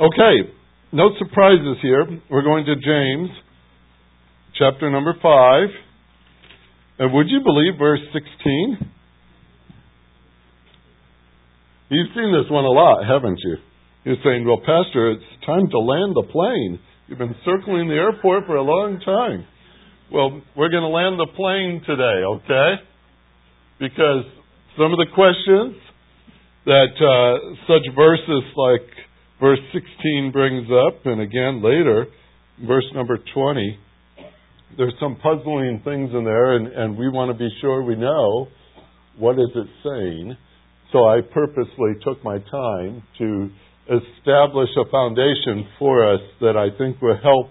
[0.00, 0.48] Okay,
[0.92, 2.06] no surprises here.
[2.30, 3.30] We're going to James,
[4.56, 5.68] chapter number 5.
[7.00, 8.78] And would you believe verse 16?
[11.88, 13.56] You've seen this one a lot, haven't you?
[14.04, 16.78] You're saying, well, Pastor, it's time to land the plane.
[17.08, 19.46] You've been circling the airport for a long time.
[20.12, 22.74] Well, we're going to land the plane today, okay?
[23.80, 24.30] Because
[24.78, 25.74] some of the questions
[26.66, 28.86] that uh, such verses like
[29.40, 32.06] verse 16 brings up, and again later,
[32.66, 33.78] verse number 20,
[34.76, 38.48] there's some puzzling things in there, and, and we want to be sure we know
[39.16, 40.36] what is it saying.
[40.92, 43.50] So I purposely took my time to
[43.88, 47.50] establish a foundation for us that I think will help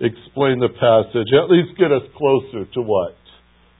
[0.00, 3.16] explain the passage, at least get us closer to what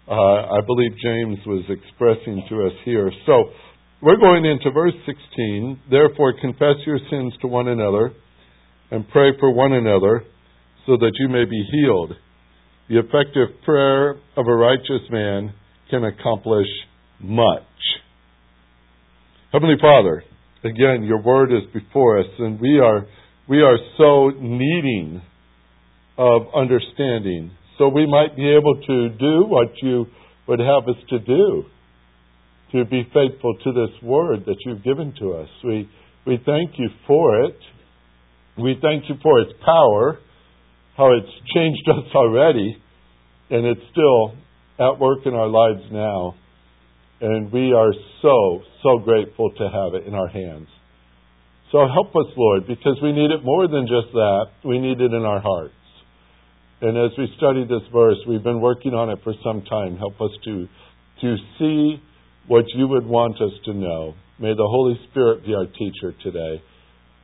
[0.06, 3.10] uh, I believe James was expressing to us here.
[3.26, 3.50] So
[4.04, 5.80] we're going into verse 16.
[5.90, 8.12] Therefore, confess your sins to one another
[8.90, 10.24] and pray for one another
[10.84, 12.12] so that you may be healed.
[12.90, 15.54] The effective prayer of a righteous man
[15.88, 16.66] can accomplish
[17.18, 17.62] much.
[19.54, 20.22] Heavenly Father,
[20.64, 23.06] again, your word is before us, and we are,
[23.48, 25.22] we are so needing
[26.18, 30.06] of understanding so we might be able to do what you
[30.46, 31.64] would have us to do
[32.74, 35.48] to be faithful to this word that you've given to us.
[35.62, 35.88] We,
[36.26, 37.56] we thank you for it.
[38.58, 40.18] We thank you for its power,
[40.96, 42.76] how it's changed us already,
[43.50, 44.34] and it's still
[44.80, 46.34] at work in our lives now.
[47.20, 50.66] And we are so, so grateful to have it in our hands.
[51.70, 54.46] So help us, Lord, because we need it more than just that.
[54.64, 55.74] We need it in our hearts.
[56.80, 59.96] And as we study this verse, we've been working on it for some time.
[59.96, 60.68] Help us to,
[61.22, 62.02] to see
[62.48, 64.14] what you would want us to know.
[64.38, 66.62] May the Holy Spirit be our teacher today.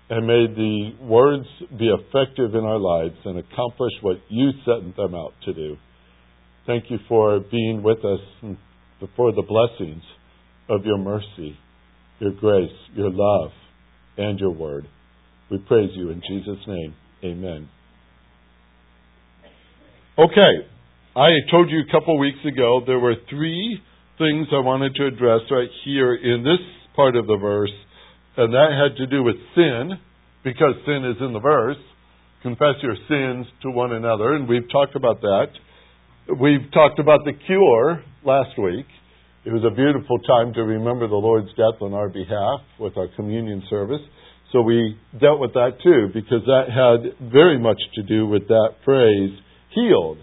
[0.09, 1.47] And may the words
[1.79, 5.77] be effective in our lives and accomplish what you set them out to do.
[6.67, 8.57] Thank you for being with us and
[9.17, 10.03] for the blessings
[10.69, 11.57] of your mercy,
[12.19, 13.51] your grace, your love,
[14.19, 14.87] and your word.
[15.51, 16.95] We praise you in Jesus' name.
[17.25, 17.69] Amen.
[20.19, 20.69] Okay,
[21.17, 23.81] I told you a couple weeks ago there were three
[24.21, 26.61] things I wanted to address right here in this
[26.95, 27.73] part of the verse,
[28.37, 29.97] and that had to do with sin,
[30.45, 31.81] because sin is in the verse.
[32.43, 35.49] Confess your sins to one another, and we've talked about that.
[36.29, 38.85] We've talked about the cure last week.
[39.47, 43.09] It was a beautiful time to remember the Lord's death on our behalf with our
[43.17, 44.05] communion service.
[44.53, 48.85] So we dealt with that too, because that had very much to do with that
[48.85, 49.33] phrase,
[49.75, 50.19] healed.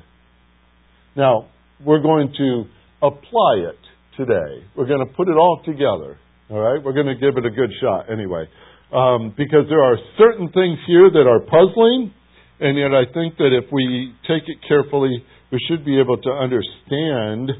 [1.15, 1.49] Now,
[1.83, 2.65] we're going to
[3.01, 3.86] apply it
[4.17, 4.65] today.
[4.75, 6.17] We're going to put it all together.
[6.49, 6.83] All right?
[6.83, 8.45] We're going to give it a good shot anyway.
[8.91, 12.13] Um, because there are certain things here that are puzzling,
[12.59, 16.31] and yet I think that if we take it carefully, we should be able to
[16.31, 17.51] understand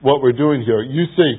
[0.00, 0.82] what we're doing here.
[0.82, 1.32] You see,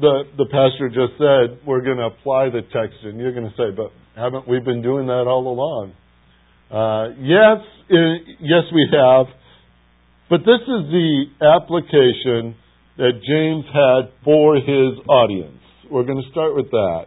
[0.00, 3.56] the the pastor just said we're going to apply the text, and you're going to
[3.56, 5.92] say, "But haven't we been doing that all along?"
[6.70, 9.26] Uh, yes, yes, we have.
[10.28, 12.54] But this is the application
[12.98, 15.62] that James had for his audience.
[15.90, 17.06] We're going to start with that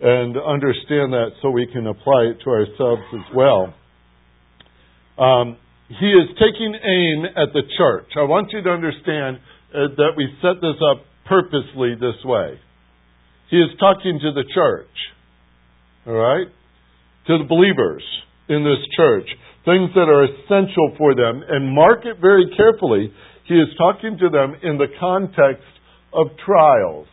[0.00, 3.74] and understand that so we can apply it to ourselves as well.
[5.18, 5.56] Um,
[5.88, 8.08] he is taking aim at the church.
[8.16, 9.38] I want you to understand
[9.72, 12.58] uh, that we set this up purposely this way.
[13.50, 14.90] He is talking to the church,
[16.06, 16.48] all right?
[17.28, 18.02] To the believers
[18.48, 19.28] in this church,
[19.64, 23.12] things that are essential for them, and mark it very carefully
[23.48, 25.64] he is talking to them in the context
[26.12, 27.06] of trials.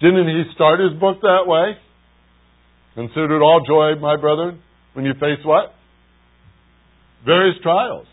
[0.00, 1.76] Didn't he start his book that way?
[2.94, 5.74] Consider it all joy, my brethren, when you face what?
[7.24, 8.06] Various trials.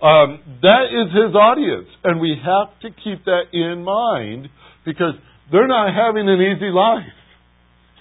[0.00, 4.48] Um, that is his audience, and we have to keep that in mind
[4.84, 5.14] because
[5.50, 7.10] they're not having an easy life,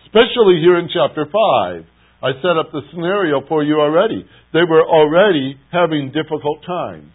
[0.05, 1.85] especially here in chapter 5.
[2.21, 4.25] I set up the scenario for you already.
[4.53, 7.11] They were already having difficult times.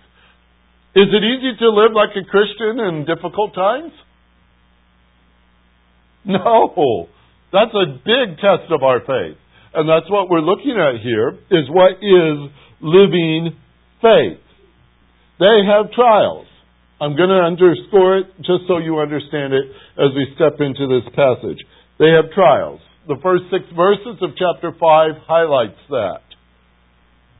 [0.94, 3.92] Is it easy to live like a Christian in difficult times?
[6.24, 7.08] No.
[7.52, 9.36] That's a big test of our faith.
[9.74, 13.56] And that's what we're looking at here is what is living
[14.00, 14.38] faith.
[15.40, 16.46] They have trials.
[17.00, 19.66] I'm going to underscore it just so you understand it
[19.98, 21.58] as we step into this passage.
[21.98, 22.80] They have trials.
[23.08, 26.22] The first six verses of chapter 5 highlights that.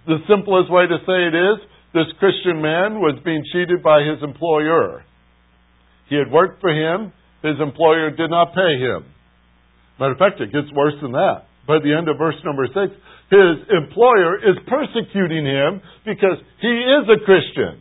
[0.06, 1.58] The simplest way to say it is
[1.94, 5.04] this Christian man was being cheated by his employer.
[6.08, 7.12] He had worked for him,
[7.42, 9.04] his employer did not pay him.
[9.98, 11.46] Matter of fact, it gets worse than that.
[11.66, 12.74] by the end of verse number 6,
[13.30, 17.80] his employer is persecuting him because he is a Christian.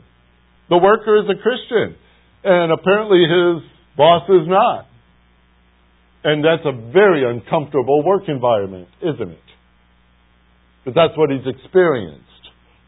[0.69, 1.97] The worker is a Christian.
[2.43, 3.63] And apparently his
[3.97, 4.87] boss is not.
[6.23, 9.47] And that's a very uncomfortable work environment, isn't it?
[10.85, 12.30] But that's what he's experienced.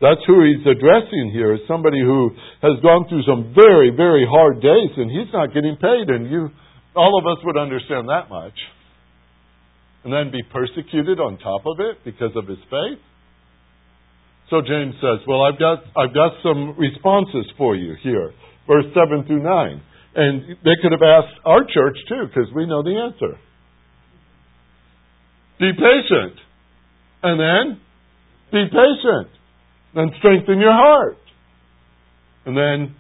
[0.02, 2.32] That's who he's addressing here, is somebody who
[2.62, 6.10] has gone through some very, very hard days and he's not getting paid.
[6.10, 6.50] And you,
[6.96, 8.58] all of us would understand that much.
[10.04, 13.00] And then be persecuted on top of it because of his faith.
[14.50, 18.34] So James says, Well, I've got, I've got some responses for you here,
[18.68, 19.82] verse 7 through 9.
[20.16, 23.40] And they could have asked our church too, because we know the answer.
[25.60, 26.38] Be patient.
[27.24, 27.82] And then,
[28.52, 29.32] be patient.
[29.96, 31.18] Then strengthen your heart.
[32.46, 32.96] And then,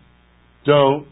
[0.65, 1.07] don't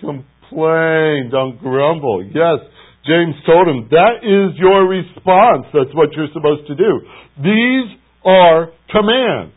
[0.00, 1.30] complain.
[1.30, 2.24] Don't grumble.
[2.24, 2.60] Yes,
[3.06, 5.66] James told him, that is your response.
[5.72, 7.00] That's what you're supposed to do.
[7.42, 9.54] These are commands.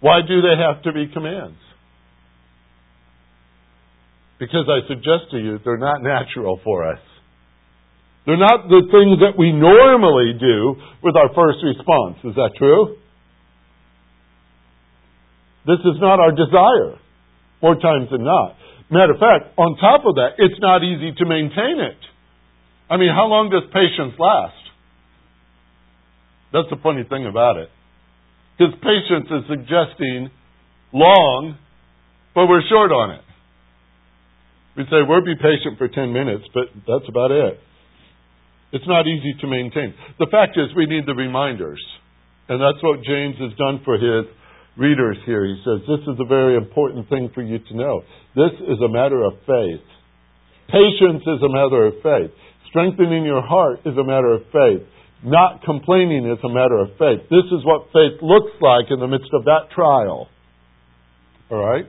[0.00, 1.58] Why do they have to be commands?
[4.38, 7.00] Because I suggest to you, they're not natural for us.
[8.26, 12.16] They're not the things that we normally do with our first response.
[12.24, 12.96] Is that true?
[15.66, 17.00] This is not our desire,
[17.62, 18.56] more times than not.
[18.90, 21.98] Matter of fact, on top of that, it's not easy to maintain it.
[22.90, 24.60] I mean, how long does patience last?
[26.52, 27.70] That's the funny thing about it.
[28.58, 30.30] Because patience is suggesting
[30.92, 31.56] long,
[32.34, 33.24] but we're short on it.
[34.76, 37.58] We say, we'll be patient for 10 minutes, but that's about it.
[38.72, 39.94] It's not easy to maintain.
[40.18, 41.82] The fact is, we need the reminders.
[42.48, 44.26] And that's what James has done for his
[44.76, 45.46] readers here.
[45.46, 48.02] He says, This is a very important thing for you to know.
[48.34, 49.84] This is a matter of faith.
[50.68, 52.30] Patience is a matter of faith.
[52.68, 54.86] Strengthening your heart is a matter of faith.
[55.22, 57.28] Not complaining is a matter of faith.
[57.30, 60.28] This is what faith looks like in the midst of that trial.
[61.50, 61.86] All right?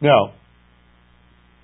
[0.00, 0.38] Now,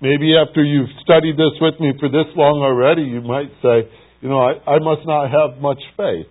[0.01, 3.87] Maybe after you've studied this with me for this long already, you might say,
[4.19, 6.29] you know, I, I must not have much faith.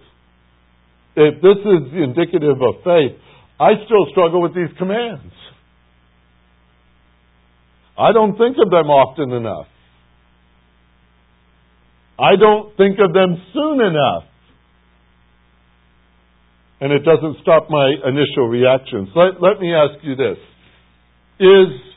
[1.16, 3.16] If this is indicative of faith,
[3.60, 5.32] I still struggle with these commands.
[7.96, 9.66] I don't think of them often enough.
[12.18, 14.24] I don't think of them soon enough.
[16.80, 19.08] And it doesn't stop my initial reactions.
[19.14, 20.38] Let, let me ask you this.
[21.40, 21.94] Is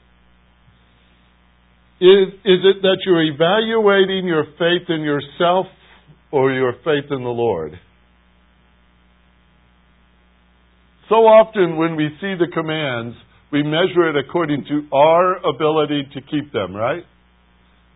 [2.00, 5.66] is, is it that you're evaluating your faith in yourself
[6.32, 7.80] or your faith in the Lord?
[11.10, 13.16] So often when we see the commands,
[13.52, 17.04] we measure it according to our ability to keep them, right?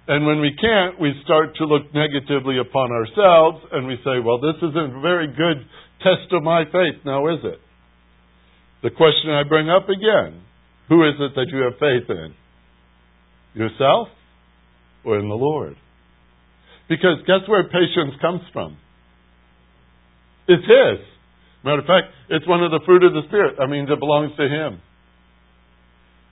[0.07, 4.39] And when we can't, we start to look negatively upon ourselves and we say, well,
[4.39, 5.67] this isn't a very good
[5.99, 7.59] test of my faith, now is it?
[8.83, 10.41] The question I bring up again
[10.89, 12.35] who is it that you have faith in?
[13.53, 14.09] Yourself
[15.05, 15.77] or in the Lord?
[16.89, 18.77] Because guess where patience comes from?
[20.49, 21.07] It's His.
[21.63, 23.61] Matter of fact, it's one of the fruit of the Spirit.
[23.61, 24.81] I mean, it belongs to Him.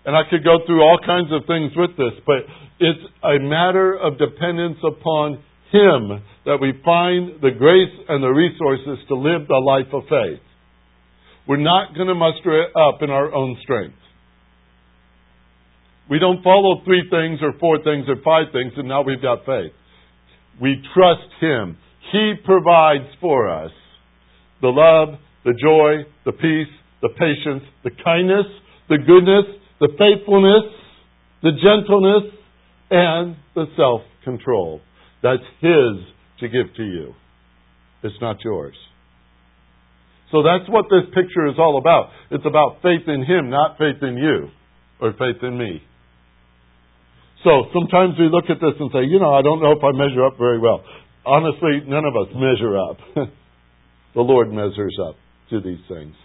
[0.05, 2.49] And I could go through all kinds of things with this, but
[2.79, 9.05] it's a matter of dependence upon Him that we find the grace and the resources
[9.09, 10.41] to live the life of faith.
[11.47, 13.97] We're not going to muster it up in our own strength.
[16.09, 19.45] We don't follow three things or four things or five things and now we've got
[19.45, 19.73] faith.
[20.59, 21.77] We trust Him.
[22.11, 23.71] He provides for us
[24.61, 28.45] the love, the joy, the peace, the patience, the kindness,
[28.89, 29.45] the goodness,
[29.79, 30.67] the faithfulness,
[31.41, 32.33] the gentleness,
[32.91, 34.81] and the self control.
[35.23, 36.05] That's His
[36.39, 37.13] to give to you.
[38.03, 38.75] It's not yours.
[40.31, 42.11] So that's what this picture is all about.
[42.29, 44.49] It's about faith in Him, not faith in you
[45.01, 45.81] or faith in me.
[47.43, 49.95] So sometimes we look at this and say, you know, I don't know if I
[49.95, 50.83] measure up very well.
[51.25, 52.97] Honestly, none of us measure up.
[54.15, 55.15] the Lord measures up
[55.49, 56.15] to these things.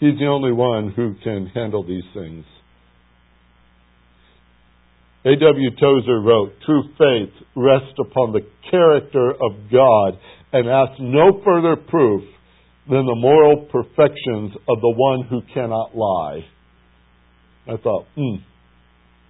[0.00, 2.44] He's the only one who can handle these things.
[5.24, 5.70] A.W.
[5.80, 10.18] Tozer wrote, True faith rests upon the character of God
[10.52, 12.24] and asks no further proof
[12.88, 16.40] than the moral perfections of the one who cannot lie.
[17.68, 18.42] I thought, hmm,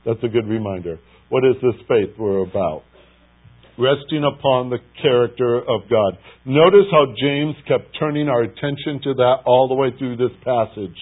[0.06, 0.98] that's a good reminder.
[1.28, 2.84] What is this faith we're about?
[3.78, 6.18] Resting upon the character of God.
[6.44, 10.96] Notice how James kept turning our attention to that all the way through this passage.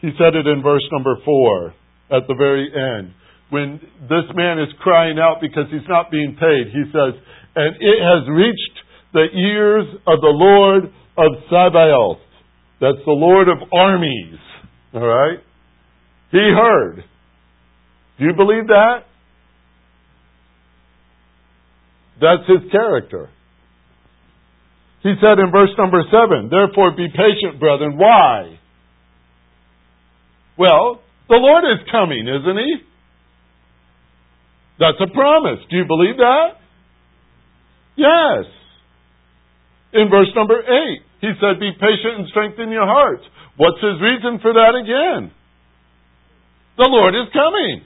[0.00, 1.74] He said it in verse number four
[2.10, 3.14] at the very end.
[3.50, 7.18] When this man is crying out because he's not being paid, he says,
[7.56, 8.76] And it has reached
[9.12, 10.84] the ears of the Lord
[11.16, 12.22] of Sabaoth.
[12.80, 14.38] That's the Lord of armies.
[14.94, 15.38] All right?
[16.30, 17.04] He heard.
[18.18, 19.09] Do you believe that?
[22.20, 23.30] That's his character.
[25.02, 27.96] He said in verse number 7, Therefore be patient, brethren.
[27.96, 28.60] Why?
[30.58, 32.72] Well, the Lord is coming, isn't he?
[34.78, 35.60] That's a promise.
[35.70, 36.60] Do you believe that?
[37.96, 38.44] Yes.
[39.92, 40.66] In verse number 8,
[41.20, 43.24] he said, Be patient and strengthen your hearts.
[43.56, 45.32] What's his reason for that again?
[46.76, 47.84] The Lord is coming.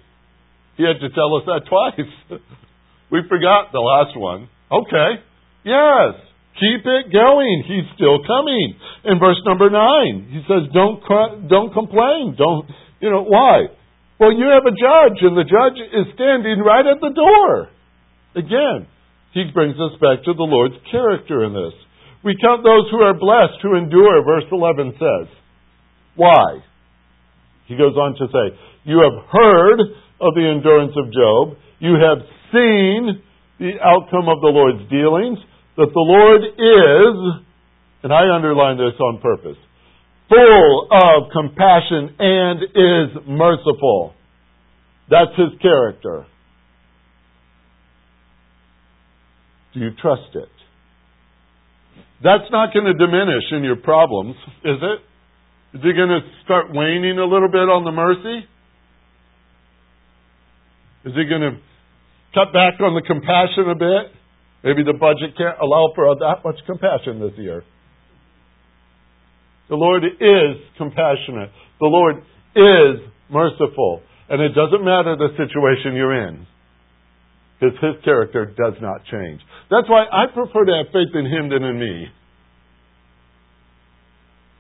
[0.77, 2.41] He had to tell us that twice.
[3.15, 4.51] We forgot the last one.
[4.75, 5.23] Okay.
[5.63, 6.19] Yes.
[6.59, 7.63] Keep it going.
[7.63, 8.75] He's still coming.
[9.07, 10.99] In verse number nine, he says, "Don't
[11.47, 12.35] don't complain.
[12.35, 12.67] Don't
[12.99, 13.71] you know why?
[14.19, 17.71] Well, you have a judge, and the judge is standing right at the door."
[18.35, 18.87] Again,
[19.31, 21.75] he brings us back to the Lord's character in this.
[22.25, 24.23] We count those who are blessed who endure.
[24.23, 25.29] Verse eleven says,
[26.17, 26.63] "Why?"
[27.67, 29.81] He goes on to say, "You have heard
[30.21, 31.57] of the endurance of Job.
[31.79, 32.23] You have
[32.55, 33.23] seen
[33.59, 35.39] the outcome of the Lord's dealings."
[35.77, 37.45] that the Lord is,
[38.05, 39.59] and I underline this on purpose,
[40.29, 44.15] full of compassion and is merciful.
[45.11, 46.27] That's his character.
[49.75, 50.49] Do you trust it?
[52.23, 55.01] That's not going to diminish in your problems, is it?
[55.77, 58.47] Is it going to start waning a little bit on the mercy?
[61.05, 61.59] Is it going to
[62.35, 64.13] cut back on the compassion a bit?
[64.65, 67.63] Maybe the budget can't allow for that much compassion this year.
[69.69, 71.51] The Lord is compassionate.
[71.81, 72.17] The Lord
[72.57, 73.01] is
[73.31, 74.03] merciful.
[74.29, 76.47] And it doesn't matter the situation you're in.
[77.61, 79.41] Because His character does not change.
[79.71, 82.07] That's why I prefer to have faith in Him than in me.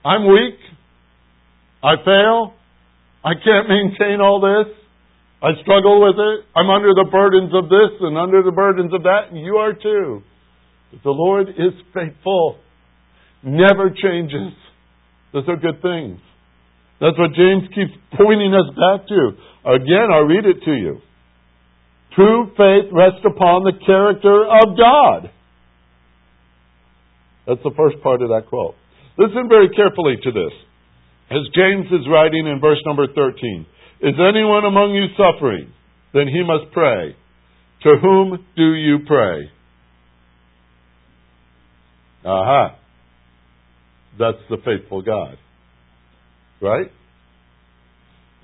[0.04, 0.58] I'm weak.
[1.82, 2.54] I fail.
[3.24, 4.83] I can't maintain all this.
[5.44, 6.48] I struggle with it.
[6.56, 9.74] I'm under the burdens of this and under the burdens of that, and you are
[9.74, 10.22] too.
[10.90, 12.56] But the Lord is faithful,
[13.44, 14.56] never changes.
[15.34, 16.16] Those are good things.
[16.98, 19.20] That's what James keeps pointing us back to.
[19.68, 21.04] Again, I'll read it to you.
[22.16, 25.30] True faith rests upon the character of God.
[27.46, 28.76] That's the first part of that quote.
[29.18, 30.52] Listen very carefully to this.
[31.30, 33.66] As James is writing in verse number 13.
[34.00, 35.72] Is anyone among you suffering?
[36.12, 37.16] Then he must pray.
[37.82, 39.50] To whom do you pray?
[42.24, 42.76] Aha.
[44.18, 45.36] That's the faithful God.
[46.62, 46.86] Right?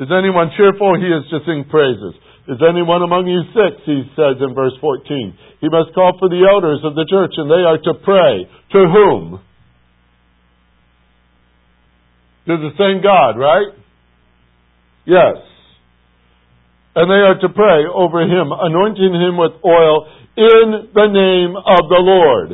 [0.00, 0.96] Is anyone cheerful?
[0.98, 2.14] He is to sing praises.
[2.48, 3.84] Is anyone among you sick?
[3.84, 5.38] He says in verse 14.
[5.60, 8.48] He must call for the elders of the church and they are to pray.
[8.72, 9.40] To whom?
[12.48, 13.79] To the same God, right?
[15.06, 15.36] Yes.
[16.94, 21.88] And they are to pray over him, anointing him with oil in the name of
[21.88, 22.50] the Lord.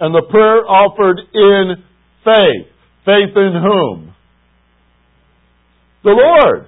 [0.00, 1.84] And the prayer offered in
[2.24, 2.72] faith.
[3.04, 4.14] Faith in whom?
[6.04, 6.66] The Lord.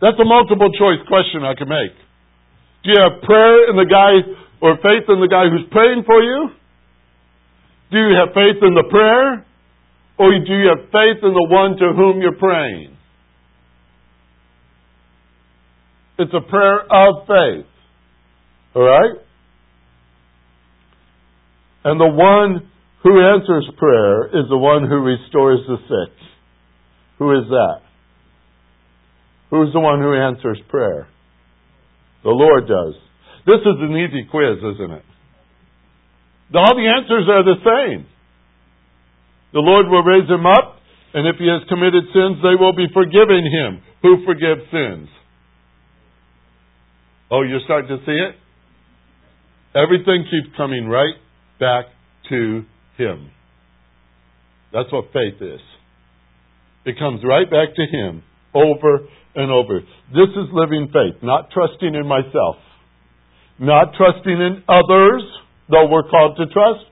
[0.00, 1.96] That's a multiple choice question I can make.
[2.84, 4.22] Do you have prayer in the guy
[4.60, 6.50] or faith in the guy who's praying for you?
[7.90, 9.44] Do you have faith in the prayer?
[10.18, 12.96] Or do you have faith in the one to whom you're praying?
[16.18, 17.66] It's a prayer of faith.
[18.74, 19.18] Alright?
[21.84, 22.68] And the one
[23.04, 26.14] who answers prayer is the one who restores the sick.
[27.18, 27.80] Who is that?
[29.50, 31.08] Who's the one who answers prayer?
[32.24, 32.94] The Lord does.
[33.46, 35.04] This is an easy quiz, isn't it?
[36.54, 38.06] All the answers are the same.
[39.52, 40.76] The Lord will raise him up,
[41.14, 43.80] and if he has committed sins, they will be forgiven him.
[44.02, 45.08] Who forgives sins?
[47.30, 48.36] Oh, you're starting to see it?
[49.74, 51.16] Everything keeps coming right
[51.60, 51.86] back
[52.28, 52.64] to
[52.96, 53.30] him.
[54.72, 55.60] That's what faith is.
[56.84, 58.22] It comes right back to him
[58.54, 59.80] over and over.
[60.12, 62.56] This is living faith, not trusting in myself,
[63.58, 65.22] not trusting in others,
[65.70, 66.84] though we're called to trust.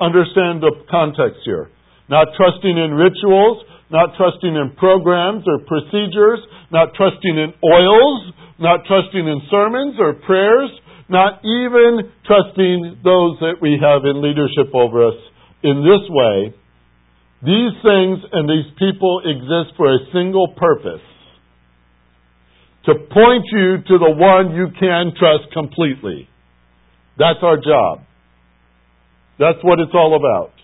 [0.00, 1.70] Understand the context here
[2.08, 6.40] not trusting in rituals, not trusting in programs or procedures,
[6.72, 10.70] not trusting in oils, not trusting in sermons or prayers,
[11.08, 15.16] not even trusting those that we have in leadership over us
[15.62, 16.52] in this way.
[17.40, 21.04] These things and these people exist for a single purpose
[22.84, 26.28] to point you to the one you can trust completely.
[27.18, 28.04] That's our job.
[29.38, 30.57] That's what it's all about.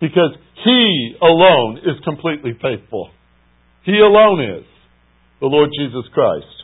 [0.00, 3.10] Because He alone is completely faithful.
[3.84, 4.66] He alone is
[5.40, 6.58] the Lord Jesus Christ.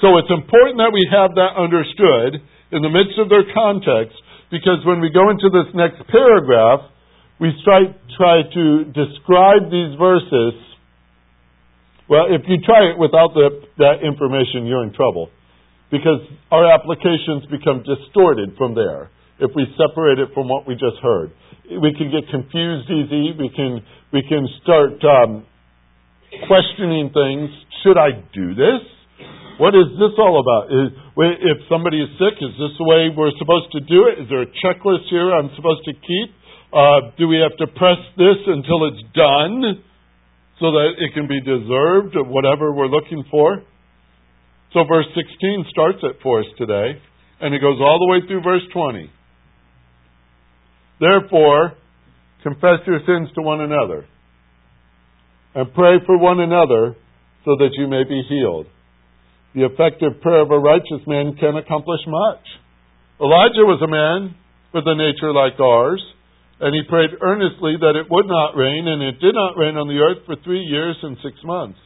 [0.00, 2.42] So it's important that we have that understood
[2.74, 4.18] in the midst of their context
[4.50, 6.90] because when we go into this next paragraph,
[7.40, 10.54] we try, try to describe these verses.
[12.10, 15.30] Well, if you try it without the, that information, you're in trouble
[15.90, 20.98] because our applications become distorted from there if we separate it from what we just
[21.02, 21.32] heard.
[21.64, 23.34] We can get confused easy.
[23.34, 23.80] We can
[24.12, 25.46] we can start um,
[26.46, 27.50] questioning things.
[27.82, 28.82] Should I do this?
[29.58, 30.66] What is this all about?
[30.66, 34.22] Is, if somebody is sick, is this the way we're supposed to do it?
[34.22, 36.28] Is there a checklist here I'm supposed to keep?
[36.74, 39.78] Uh, do we have to press this until it's done
[40.58, 43.62] so that it can be deserved, or whatever we're looking for?
[44.74, 46.98] So verse 16 starts it for us today,
[47.40, 49.06] and it goes all the way through verse 20.
[51.00, 51.74] Therefore,
[52.42, 54.06] confess your sins to one another,
[55.54, 56.96] and pray for one another
[57.44, 58.66] so that you may be healed.
[59.54, 62.42] The effective prayer of a righteous man can accomplish much.
[63.20, 64.34] Elijah was a man
[64.74, 66.02] with a nature like ours,
[66.60, 69.86] and he prayed earnestly that it would not rain, and it did not rain on
[69.86, 71.78] the earth for three years and six months.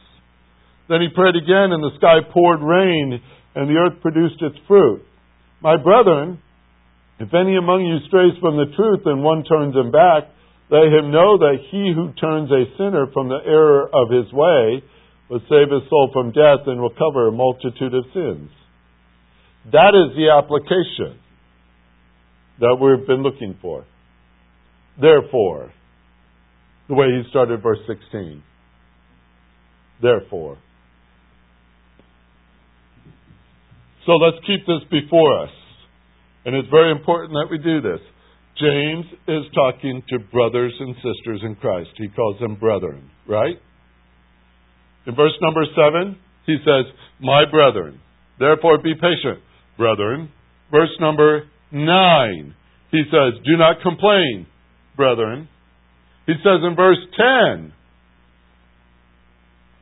[0.89, 3.21] Then he prayed again, and the sky poured rain,
[3.53, 5.05] and the earth produced its fruit.
[5.61, 6.41] My brethren,
[7.19, 10.31] if any among you strays from the truth and one turns him back,
[10.71, 14.83] let him know that he who turns a sinner from the error of his way
[15.29, 18.49] will save his soul from death and will cover a multitude of sins.
[19.71, 21.19] That is the application
[22.59, 23.85] that we've been looking for.
[24.99, 25.73] Therefore,
[26.87, 28.43] the way he started verse 16.
[30.01, 30.57] Therefore.
[34.05, 35.49] So let's keep this before us.
[36.49, 38.01] And it's very important that we do this.
[38.57, 41.91] James is talking to brothers and sisters in Christ.
[41.95, 43.53] He calls them brethren, right?
[45.05, 48.01] In verse number 7, he says, My brethren,
[48.39, 49.43] therefore be patient,
[49.77, 50.31] brethren.
[50.71, 52.55] Verse number 9,
[52.89, 54.47] he says, Do not complain,
[54.97, 55.47] brethren.
[56.25, 56.97] He says in verse
[57.53, 57.73] 10,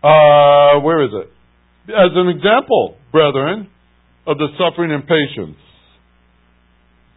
[0.03, 1.29] uh, where is it?
[1.93, 3.69] As an example, brethren,
[4.27, 5.55] of the suffering and patience.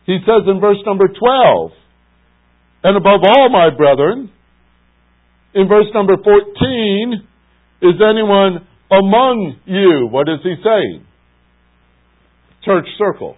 [0.06, 1.70] He says in verse number 12,
[2.82, 4.30] and above all, my brethren,
[5.54, 7.28] in verse number 14,
[7.82, 10.08] is anyone among you?
[10.10, 11.06] What is he saying?
[12.64, 13.36] Church circle.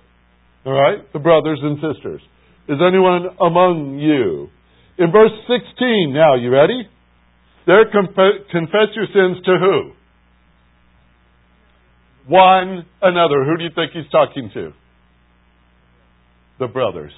[0.65, 1.13] All right?
[1.13, 2.23] The brothers and sisters.
[2.69, 4.49] Is anyone among you?
[4.99, 6.89] In verse 16, now, you ready?
[7.67, 9.93] There, confess your sins to who?
[12.29, 13.45] One another.
[13.45, 14.73] Who do you think he's talking to?
[16.63, 17.11] The brothers.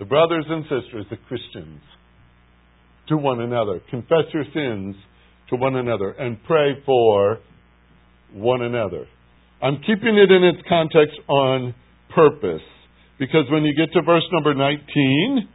[0.00, 1.80] The brothers and sisters, the Christians.
[3.10, 3.80] To one another.
[3.88, 4.96] Confess your sins
[5.48, 7.38] to one another and pray for
[8.32, 9.06] one another.
[9.62, 11.72] I'm keeping it in its context on
[12.12, 12.66] purpose
[13.20, 15.48] because when you get to verse number 19,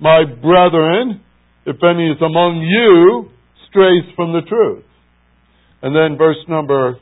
[0.00, 1.20] my brethren,
[1.66, 3.28] if any is among you,
[3.68, 4.84] strays from the truth.
[5.82, 6.96] And then verse number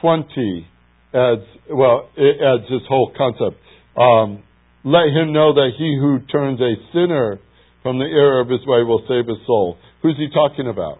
[0.00, 0.66] 20
[1.12, 3.60] adds, well, it adds this whole concept.
[3.94, 4.44] Um,
[4.84, 7.38] let him know that he who turns a sinner
[7.82, 9.78] from the error of his way will save his soul.
[10.02, 10.98] Who's he talking about?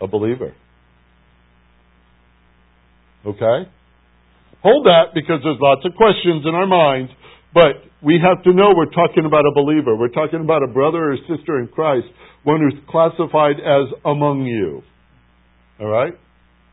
[0.00, 0.54] a believer.
[3.26, 3.70] Okay?
[4.62, 7.12] Hold that because there's lots of questions in our minds,
[7.54, 9.96] but we have to know we're talking about a believer.
[9.96, 12.06] We're talking about a brother or sister in Christ,
[12.44, 14.82] one who's classified as among you.
[15.80, 16.14] All right?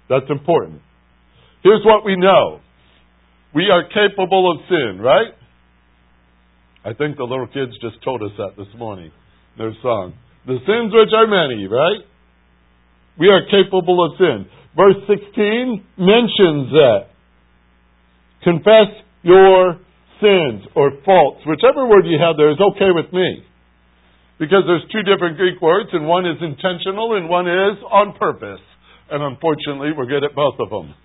[0.10, 0.82] That's important.
[1.64, 2.60] Here's what we know.
[3.54, 5.34] We are capable of sin, right?
[6.84, 9.12] I think the little kids just told us that this morning.
[9.58, 10.14] Their song.
[10.46, 12.02] The sins which are many, right?
[13.20, 14.50] We are capable of sin.
[14.76, 17.14] Verse 16 mentions that.
[18.44, 18.90] Confess
[19.22, 19.80] your
[20.20, 21.46] sins or faults.
[21.46, 23.46] Whichever word you have there is okay with me.
[24.40, 28.60] Because there's two different Greek words, and one is intentional and one is on purpose.
[29.12, 30.96] And unfortunately, we're good at both of them.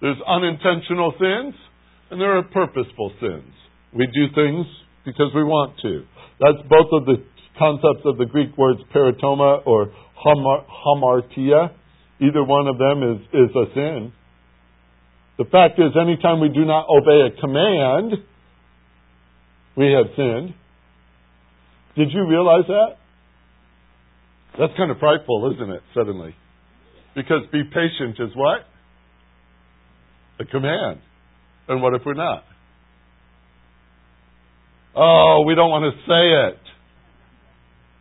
[0.00, 1.54] There's unintentional sins,
[2.10, 3.52] and there are purposeful sins.
[3.92, 4.66] We do things
[5.04, 6.04] because we want to.
[6.40, 7.24] That's both of the
[7.58, 9.92] concepts of the Greek words paraptoma or
[10.24, 11.72] hamartia.
[12.20, 14.12] Either one of them is, is a sin.
[15.38, 18.12] The fact is, anytime we do not obey a command,
[19.76, 20.54] we have sinned.
[21.96, 22.96] Did you realize that?
[24.58, 26.34] That's kind of frightful, isn't it, suddenly?
[27.14, 28.66] Because be patient is what?
[30.40, 31.00] A command.
[31.68, 32.44] And what if we're not?
[34.96, 36.60] Oh, we don't want to say it.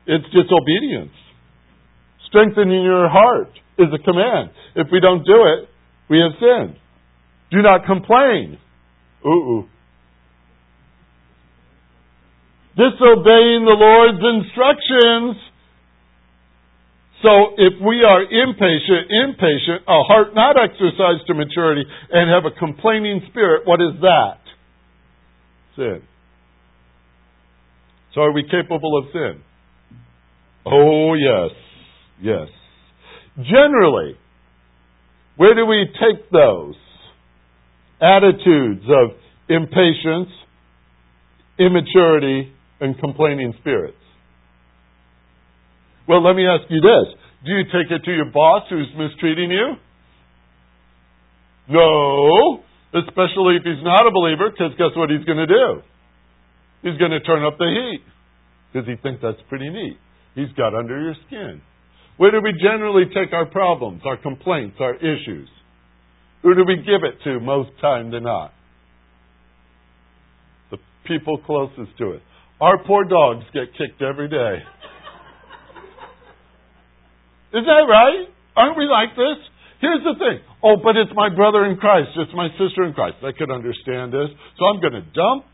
[0.08, 1.16] It's disobedience.
[2.28, 4.52] Strengthening your heart is a command.
[4.76, 5.70] If we don't do it,
[6.10, 6.78] we have sinned.
[7.52, 8.58] Do not complain.
[9.26, 9.66] Ooh.
[12.76, 15.36] Disobeying the Lord's instructions.
[17.24, 22.56] So if we are impatient, impatient, a heart not exercised to maturity, and have a
[22.58, 24.40] complaining spirit, what is that?
[25.76, 26.02] Sin.
[28.14, 29.42] So are we capable of sin?
[30.66, 31.52] Oh, yes.
[32.22, 32.50] Yes.
[33.38, 34.18] Generally,
[35.38, 36.76] where do we take those?
[38.02, 39.18] Attitudes of
[39.50, 40.30] impatience,
[41.60, 43.97] immaturity, and complaining spirits.
[46.08, 47.14] Well, let me ask you this.
[47.46, 49.76] Do you take it to your boss who's mistreating you?
[51.70, 52.64] No,
[52.96, 55.82] especially if he's not a believer, because guess what he's going to do?
[56.82, 58.02] He's going to turn up the heat
[58.72, 59.98] because he thinks that's pretty neat.
[60.36, 61.62] He's got under your skin.
[62.18, 65.50] Where do we generally take our problems, our complaints, our issues?
[66.44, 68.54] Who do we give it to most time than not?
[70.72, 72.22] The people closest to us.
[72.62, 74.64] Our poor dogs get kicked every day.
[77.54, 78.28] Is that right?
[78.56, 79.40] Aren't we like this?
[79.80, 80.40] Here's the thing.
[80.64, 82.10] Oh, but it's my brother in Christ.
[82.18, 83.18] It's my sister in Christ.
[83.22, 84.30] I could understand this.
[84.58, 85.46] So I'm going to dump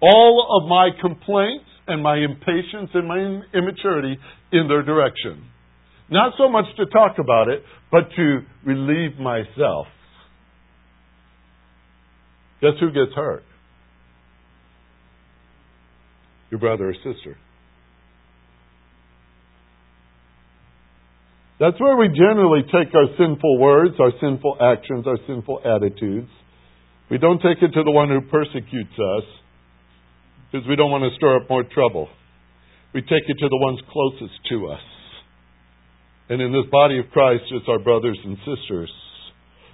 [0.00, 3.20] all of my complaints and my impatience and my
[3.54, 4.18] immaturity
[4.52, 5.44] in their direction.
[6.10, 9.86] Not so much to talk about it, but to relieve myself.
[12.60, 13.44] Guess who gets hurt?
[16.50, 17.36] Your brother or sister.
[21.58, 26.28] That's where we generally take our sinful words, our sinful actions, our sinful attitudes.
[27.10, 29.24] We don't take it to the one who persecutes us
[30.52, 32.08] because we don't want to stir up more trouble.
[32.92, 34.84] We take it to the ones closest to us.
[36.28, 38.90] And in this body of Christ, it's our brothers and sisters.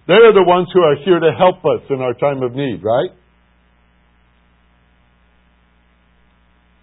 [0.07, 2.83] They are the ones who are here to help us in our time of need,
[2.83, 3.11] right?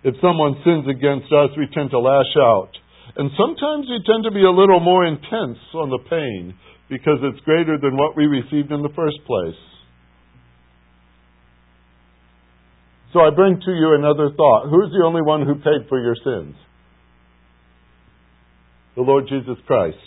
[0.03, 2.71] If someone sins against us, we tend to lash out.
[3.17, 6.55] And sometimes we tend to be a little more intense on the pain
[6.89, 9.59] because it's greater than what we received in the first place.
[13.13, 14.69] So I bring to you another thought.
[14.69, 16.55] Who's the only one who paid for your sins?
[18.95, 19.97] The Lord Jesus Christ.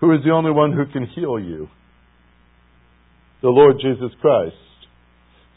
[0.00, 1.68] Who is the only one who can heal you?
[3.42, 4.54] The Lord Jesus Christ.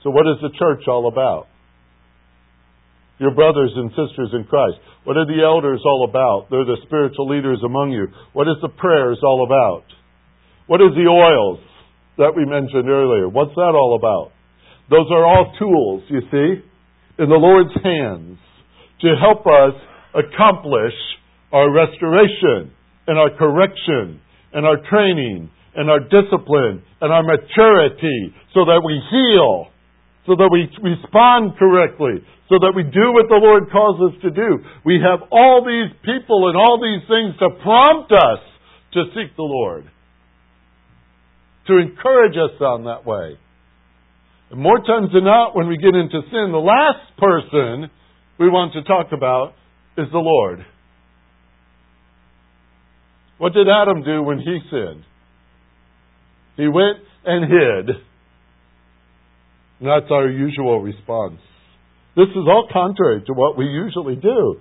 [0.03, 1.47] So what is the church all about?
[3.19, 4.79] Your brothers and sisters in Christ.
[5.03, 6.47] What are the elders all about?
[6.49, 8.07] They're the spiritual leaders among you.
[8.33, 9.83] What is the prayers all about?
[10.67, 11.59] What is the oils
[12.17, 13.27] that we mentioned earlier?
[13.27, 14.31] What's that all about?
[14.89, 16.63] Those are all tools, you see,
[17.21, 18.39] in the Lord's hands
[19.01, 19.75] to help us
[20.15, 20.95] accomplish
[21.51, 22.71] our restoration
[23.07, 24.21] and our correction
[24.53, 29.67] and our training and our discipline and our maturity so that we heal,
[30.29, 32.21] so that we respond correctly,
[32.53, 34.61] so that we do what the Lord calls us to do.
[34.85, 38.37] We have all these people and all these things to prompt us
[38.93, 39.89] to seek the Lord,
[41.65, 43.41] to encourage us on that way.
[44.51, 47.89] And more times than not, when we get into sin, the last person
[48.37, 49.53] we want to talk about
[49.97, 50.63] is the Lord.
[53.39, 55.03] What did Adam do when he sinned?
[56.55, 58.08] He went and hid.
[59.79, 61.39] And that's our usual response.
[62.15, 64.55] This is all contrary to what we usually do.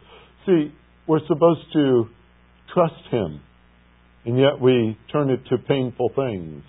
[0.46, 0.72] See,
[1.06, 2.04] we're supposed to
[2.72, 3.40] trust Him,
[4.24, 6.62] and yet we turn it to painful things.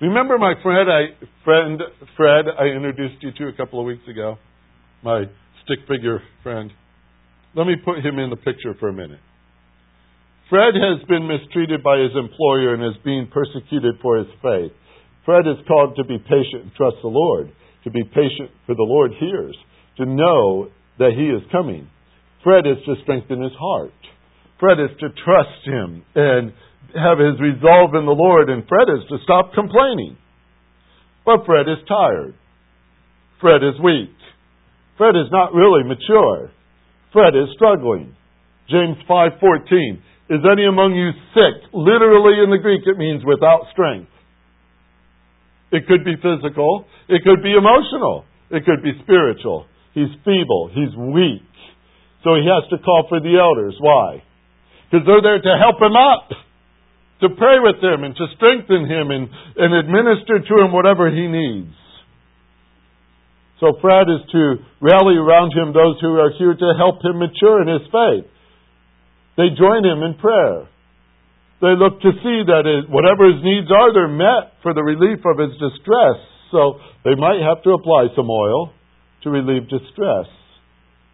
[0.00, 1.80] Remember my friend, I, friend
[2.16, 4.36] Fred, I introduced you to a couple of weeks ago?
[5.02, 5.24] My
[5.64, 6.70] stick figure friend.
[7.54, 9.20] Let me put him in the picture for a minute.
[10.50, 14.72] Fred has been mistreated by his employer and is being persecuted for his faith.
[15.26, 17.50] Fred is called to be patient and trust the Lord,
[17.82, 19.58] to be patient for the Lord hears,
[19.98, 21.90] to know that he is coming.
[22.44, 23.98] Fred is to strengthen his heart.
[24.60, 26.54] Fred is to trust him and
[26.94, 30.16] have his resolve in the Lord, and Fred is to stop complaining.
[31.26, 32.38] But Fred is tired.
[33.40, 34.14] Fred is weak.
[34.96, 36.54] Fred is not really mature.
[37.12, 38.14] Fred is struggling.
[38.70, 39.98] James 5:14
[40.30, 41.66] Is any among you sick?
[41.74, 44.10] Literally in the Greek it means without strength.
[45.72, 49.66] It could be physical, it could be emotional, it could be spiritual.
[49.94, 51.42] He's feeble, he's weak.
[52.22, 53.74] So he has to call for the elders.
[53.80, 54.22] Why?
[54.86, 56.30] Because they're there to help him up
[57.20, 61.26] to pray with him and to strengthen him and, and administer to him whatever he
[61.26, 61.72] needs.
[63.60, 67.62] So Fred is to rally around him those who are here to help him mature
[67.62, 68.28] in his faith.
[69.36, 70.68] They join him in prayer.
[71.60, 75.24] They look to see that it, whatever his needs are, they're met for the relief
[75.24, 76.20] of his distress.
[76.52, 78.76] So they might have to apply some oil
[79.24, 80.28] to relieve distress.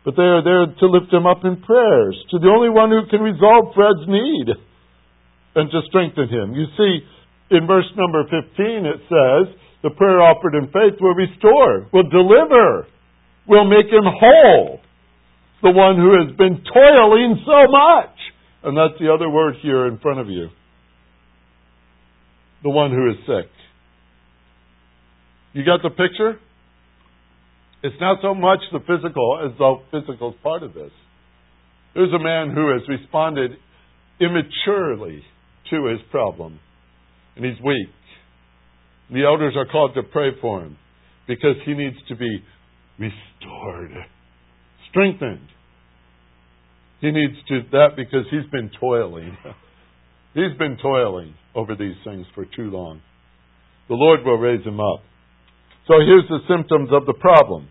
[0.05, 3.07] But they are there to lift him up in prayers to the only one who
[3.07, 4.51] can resolve Fred's need
[5.55, 6.59] and to strengthen him.
[6.59, 7.07] You see,
[7.55, 12.87] in verse number 15 it says, the prayer offered in faith will restore, will deliver,
[13.47, 14.81] will make him whole.
[15.63, 18.15] The one who has been toiling so much.
[18.65, 20.49] And that's the other word here in front of you.
[22.63, 23.51] The one who is sick.
[25.53, 26.39] You got the picture?
[27.83, 30.93] It's not so much the physical as the physical part of this.
[31.95, 33.53] There's a man who has responded
[34.21, 35.23] immaturely
[35.71, 36.61] to his problem,
[37.37, 37.89] and he's weak.
[39.13, 40.79] The elders are called to pray for him
[41.27, 42.43] because he needs to be
[42.99, 43.91] restored,
[44.91, 45.49] strengthened.
[47.03, 49.37] He needs to that because he's been toiling.
[50.35, 53.03] he's been toiling over these things for too long.
[53.89, 55.03] The Lord will raise him up.
[55.91, 57.69] So here's the symptoms of the problem.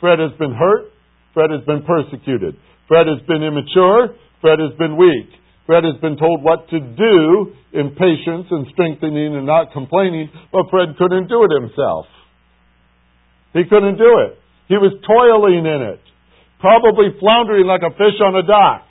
[0.00, 0.88] Fred has been hurt.
[1.34, 2.56] Fred has been persecuted.
[2.88, 4.16] Fred has been immature.
[4.40, 5.28] Fred has been weak.
[5.66, 10.66] Fred has been told what to do in patience and strengthening and not complaining, but
[10.72, 12.06] Fred couldn't do it himself.
[13.52, 14.40] He couldn't do it.
[14.66, 16.02] He was toiling in it,
[16.60, 18.86] probably floundering like a fish on a dock.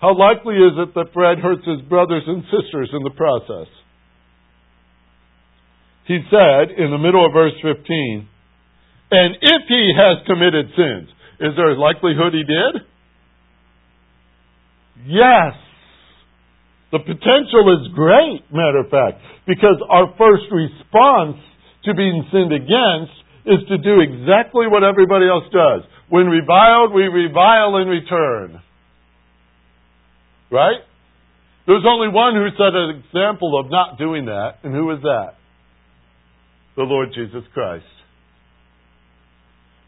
[0.00, 3.70] How likely is it that Fred hurts his brothers and sisters in the process?
[6.06, 8.28] He said in the middle of verse 15,
[9.12, 11.08] and if he has committed sins,
[11.38, 12.82] is there a likelihood he did?
[15.06, 15.54] Yes.
[16.90, 21.38] The potential is great, matter of fact, because our first response
[21.84, 25.82] to being sinned against is to do exactly what everybody else does.
[26.08, 28.62] When reviled, we revile in return.
[30.50, 30.80] Right?
[31.66, 35.36] There's only one who set an example of not doing that, and who was that?
[36.76, 37.84] the Lord Jesus Christ.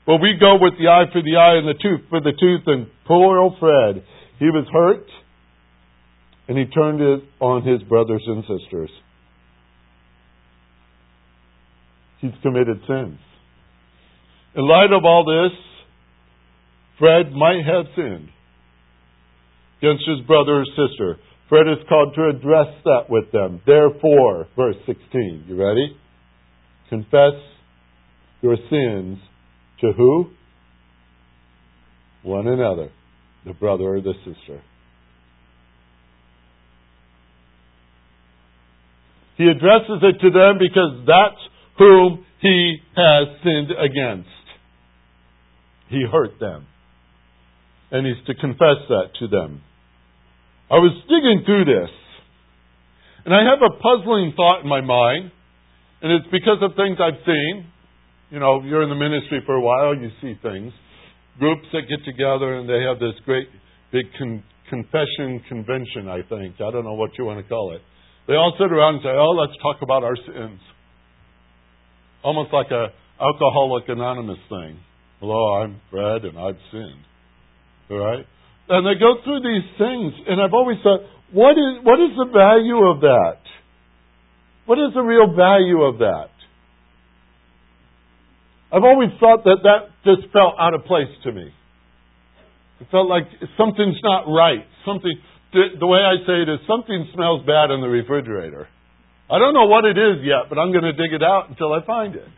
[0.07, 2.63] Well, we go with the eye for the eye and the tooth for the tooth,
[2.67, 4.05] and poor old Fred,
[4.39, 5.07] he was hurt,
[6.47, 8.91] and he turned it on his brothers and sisters.
[12.21, 13.19] He's committed sins.
[14.57, 15.59] In light of all this,
[16.99, 18.29] Fred might have sinned
[19.79, 21.19] against his brother or sister.
[21.49, 23.61] Fred is called to address that with them.
[23.67, 25.45] Therefore, verse 16.
[25.49, 25.97] You ready?
[26.89, 27.35] Confess
[28.43, 29.19] your sins
[29.81, 30.31] to who?
[32.23, 32.91] One another,
[33.45, 34.63] the brother or the sister.
[39.37, 41.43] He addresses it to them because that's
[41.77, 44.29] whom he has sinned against.
[45.95, 46.67] He hurt them.
[47.91, 49.63] And he's to confess that to them.
[50.71, 51.93] I was digging through this,
[53.25, 55.31] and I have a puzzling thought in my mind
[56.05, 57.65] and it's because of things I've seen.
[58.29, 60.71] You know, you're in the ministry for a while, you see things.
[61.39, 63.49] Groups that get together and they have this great
[63.91, 66.61] big con- confession convention, I think.
[66.61, 67.81] I don't know what you want to call it.
[68.29, 70.61] They all sit around and say, oh, let's talk about our sins.
[72.23, 74.77] Almost like a alcoholic anonymous thing.
[75.25, 77.01] Hello, I'm Fred and I've sinned.
[77.89, 78.29] All right?
[78.69, 81.01] And they go through these things, and I've always thought,
[81.33, 83.41] what is, what is the value of that?
[84.69, 86.29] What is the real value of that?
[88.69, 91.49] I've always thought that that just felt out of place to me.
[92.85, 93.25] It felt like
[93.57, 94.69] something's not right.
[94.85, 95.17] Something,
[95.81, 98.69] the way I say it is, something smells bad in the refrigerator.
[99.33, 101.73] I don't know what it is yet, but I'm going to dig it out until
[101.73, 102.29] I find it.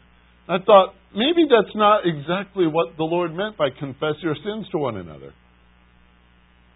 [0.48, 4.78] I thought, maybe that's not exactly what the Lord meant by confess your sins to
[4.78, 5.32] one another.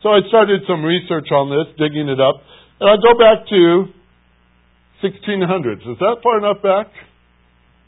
[0.03, 2.41] So I started some research on this, digging it up,
[2.81, 3.85] and I go back to
[5.05, 5.85] 1600s.
[5.85, 6.89] Is that far enough back?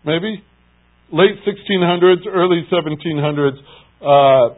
[0.05, 0.45] Maybe?
[1.13, 3.59] Late 1600s, early 1700s.
[4.01, 4.55] Uh,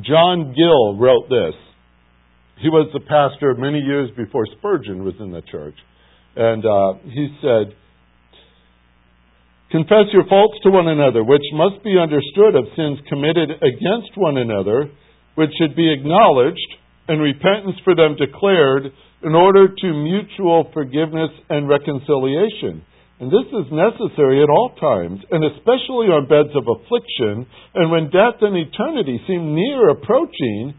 [0.00, 1.54] John Gill wrote this.
[2.60, 5.76] He was the pastor many years before Spurgeon was in the church.
[6.36, 7.76] And uh, he said,
[9.74, 14.38] Confess your faults to one another, which must be understood of sins committed against one
[14.38, 14.86] another,
[15.34, 21.68] which should be acknowledged, and repentance for them declared, in order to mutual forgiveness and
[21.68, 22.86] reconciliation.
[23.18, 27.42] And this is necessary at all times, and especially on beds of affliction,
[27.74, 30.78] and when death and eternity seem near approaching.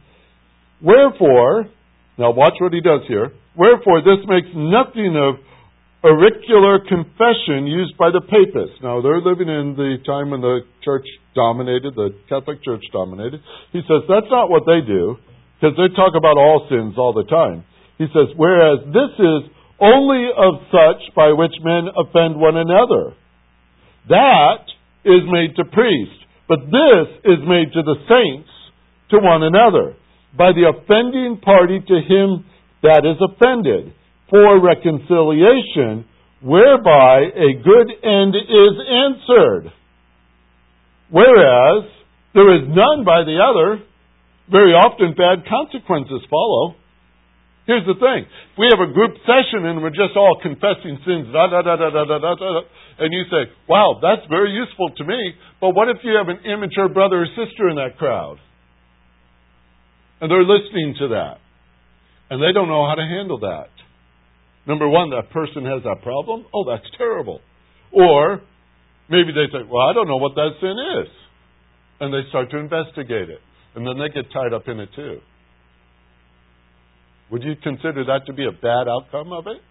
[0.80, 1.68] Wherefore,
[2.18, 3.34] now watch what he does here.
[3.60, 5.44] Wherefore, this makes nothing of
[6.06, 8.78] auricular confession used by the papists.
[8.86, 13.42] Now, they're living in the time when the church dominated, the Catholic Church dominated.
[13.74, 15.18] He says that's not what they do,
[15.58, 17.66] because they talk about all sins all the time.
[17.98, 19.50] He says, whereas this is
[19.82, 23.18] only of such by which men offend one another.
[24.08, 24.70] That
[25.04, 28.52] is made to priests, but this is made to the saints
[29.10, 29.98] to one another,
[30.38, 32.46] by the offending party to him
[32.84, 33.94] that is offended
[34.30, 36.06] for reconciliation,
[36.42, 39.72] whereby a good end is answered.
[41.10, 41.86] Whereas
[42.34, 43.84] there is none by the other,
[44.50, 46.76] very often bad consequences follow.
[47.66, 48.30] Here's the thing.
[48.30, 51.76] If we have a group session and we're just all confessing sins, da da da
[51.78, 52.62] da da da da da,
[53.02, 56.46] and you say, wow, that's very useful to me, but what if you have an
[56.46, 58.38] immature brother or sister in that crowd?
[60.22, 61.38] And they're listening to that.
[62.30, 63.70] And they don't know how to handle that.
[64.68, 66.46] Number one, that person has that problem.
[66.54, 67.40] Oh, that's terrible.
[67.92, 68.42] Or
[69.10, 71.10] maybe they say, well, I don't know what that sin is.
[72.00, 73.40] And they start to investigate it.
[73.76, 75.20] And then they get tied up in it too.
[77.32, 79.62] Would you consider that to be a bad outcome of it?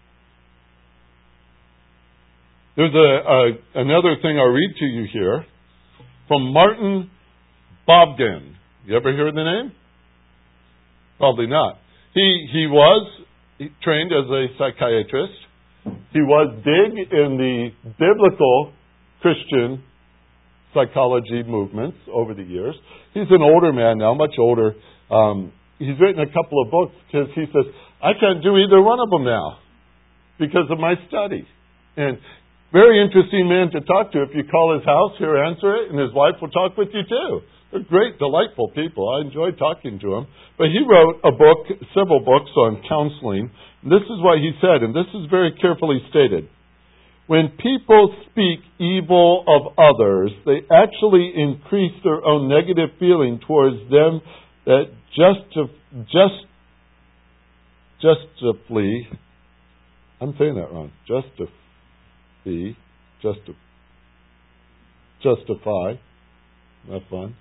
[2.75, 5.45] There's a, a another thing I'll read to you here
[6.27, 7.09] from Martin
[7.87, 8.55] Bobgan.
[8.85, 9.71] You ever hear the name?
[11.17, 11.77] Probably not.
[12.13, 13.07] He he was
[13.57, 15.39] he trained as a psychiatrist.
[16.11, 18.73] He was big in the biblical
[19.21, 19.83] Christian
[20.73, 22.75] psychology movements over the years.
[23.13, 24.75] He's an older man now, much older.
[25.09, 27.71] Um, he's written a couple of books because he says,
[28.03, 29.59] I can't do either one of them now
[30.39, 31.47] because of my study.
[31.95, 32.17] And
[32.73, 34.23] very interesting man to talk to.
[34.23, 37.03] If you call his house, he'll answer it, and his wife will talk with you
[37.07, 37.39] too.
[37.75, 39.09] They're great, delightful people.
[39.09, 40.27] I enjoy talking to them.
[40.57, 43.51] But he wrote a book, several books on counseling.
[43.83, 46.47] This is what he said, and this is very carefully stated.
[47.27, 54.21] When people speak evil of others, they actually increase their own negative feeling towards them
[54.65, 55.69] that just
[56.05, 56.47] just
[57.99, 59.03] justify
[60.21, 60.91] I'm saying that wrong.
[61.07, 61.51] Justify
[63.21, 63.59] justify
[65.21, 65.93] justify
[66.87, 67.35] not fun.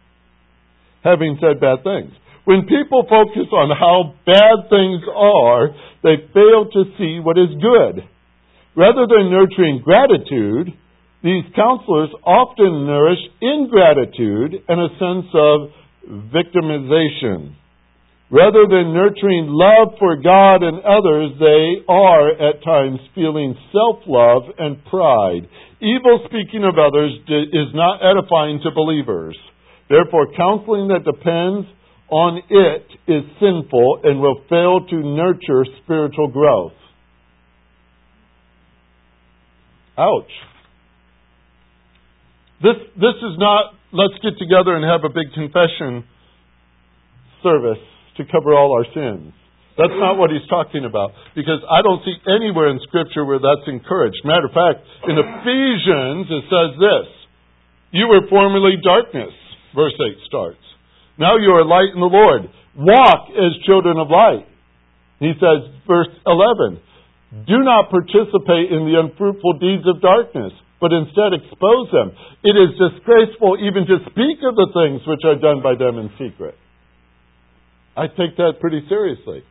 [1.04, 2.12] Having said bad things.
[2.44, 8.04] When people focus on how bad things are, they fail to see what is good.
[8.76, 10.72] Rather than nurturing gratitude,
[11.22, 15.72] these counselors often nourish ingratitude and a sense of
[16.28, 17.56] victimization.
[18.30, 24.42] Rather than nurturing love for God and others, they are at times feeling self love
[24.58, 25.48] and pride.
[25.80, 29.36] Evil speaking of others is not edifying to believers.
[29.94, 31.70] Therefore, counseling that depends
[32.11, 36.74] on it is sinful and will fail to nurture spiritual growth.
[39.96, 40.35] Ouch.
[42.59, 46.02] This, this is not, let's get together and have a big confession
[47.46, 47.78] service
[48.16, 49.30] to cover all our sins.
[49.78, 51.14] That's not what he's talking about.
[51.38, 54.26] Because I don't see anywhere in Scripture where that's encouraged.
[54.26, 57.07] Matter of fact, in Ephesians it says this
[57.94, 59.35] You were formerly darkness,
[59.74, 60.62] verse 8 starts.
[61.18, 62.48] Now you are light in the Lord.
[62.76, 64.46] Walk as children of light.
[65.20, 66.80] He says, verse 11,
[67.46, 72.14] do not participate in the unfruitful deeds of darkness, but instead expose them.
[72.42, 76.10] It is disgraceful even to speak of the things which are done by them in
[76.18, 76.54] secret.
[77.96, 79.42] I take that pretty seriously.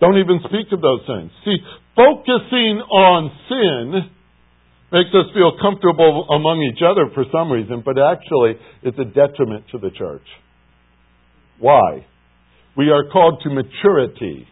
[0.00, 1.32] Don't even speak of those things.
[1.44, 1.56] See,
[1.96, 4.13] focusing on sin
[4.92, 9.64] makes us feel comfortable among each other for some reason, but actually it's a detriment
[9.72, 10.26] to the church.
[11.58, 12.06] Why?
[12.76, 14.46] We are called to maturity.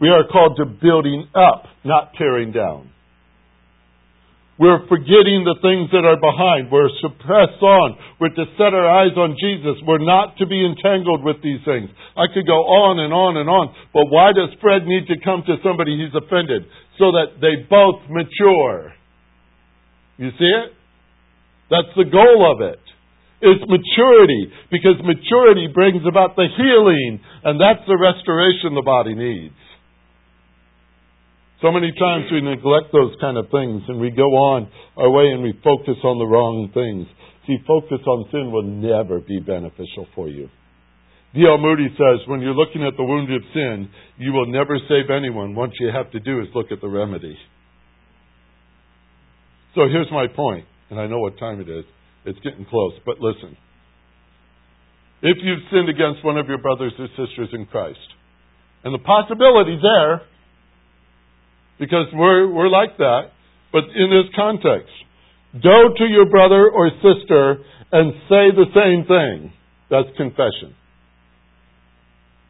[0.00, 2.92] We are called to building up, not tearing down.
[4.58, 6.66] We're forgetting the things that are behind.
[6.74, 7.94] We're to press on.
[8.18, 9.78] We're to set our eyes on Jesus.
[9.86, 11.86] We're not to be entangled with these things.
[12.18, 15.46] I could go on and on and on, but why does Fred need to come
[15.46, 16.66] to somebody he's offended?
[16.98, 18.97] So that they both mature.
[20.18, 20.72] You see it?
[21.70, 22.80] That's the goal of it.
[23.40, 29.54] It's maturity, because maturity brings about the healing, and that's the restoration the body needs.
[31.62, 35.34] So many times we neglect those kind of things and we go on our way
[35.34, 37.06] and we focus on the wrong things.
[37.46, 40.48] See, focus on sin will never be beneficial for you.
[41.34, 41.58] D.L.
[41.58, 45.56] Moody says, when you're looking at the wound of sin, you will never save anyone.
[45.56, 47.36] What you have to do is look at the remedy.
[49.74, 51.84] So here's my point, and I know what time it is.
[52.24, 53.56] It's getting close, but listen.
[55.22, 57.98] If you've sinned against one of your brothers or sisters in Christ,
[58.84, 60.22] and the possibility's there,
[61.78, 63.30] because we're, we're like that.
[63.72, 64.92] But in this context,
[65.62, 67.58] go to your brother or sister
[67.92, 69.52] and say the same thing.
[69.90, 70.74] That's confession.